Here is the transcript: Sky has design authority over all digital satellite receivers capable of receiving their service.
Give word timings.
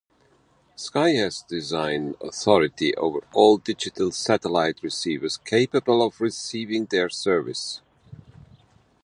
Sky 0.75 1.11
has 1.11 1.43
design 1.43 2.15
authority 2.21 2.95
over 2.95 3.19
all 3.33 3.59
digital 3.59 4.11
satellite 4.11 4.81
receivers 4.81 5.37
capable 5.37 6.01
of 6.03 6.19
receiving 6.19 6.85
their 6.85 7.07
service. 7.07 7.81